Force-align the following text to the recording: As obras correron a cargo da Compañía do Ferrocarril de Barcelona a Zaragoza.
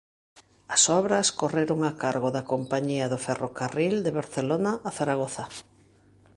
As 0.75 0.83
obras 0.99 1.27
correron 1.39 1.79
a 1.83 1.91
cargo 2.03 2.29
da 2.35 2.47
Compañía 2.53 3.05
do 3.11 3.19
Ferrocarril 3.25 3.95
de 4.05 4.15
Barcelona 4.19 4.71
a 4.87 4.89
Zaragoza. 4.97 5.43